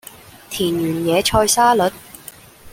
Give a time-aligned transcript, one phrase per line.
[0.49, 1.93] 田園野菜沙律